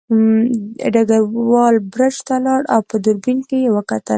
[0.93, 4.09] ډګروال برج ته لاړ او په دوربین کې یې وکتل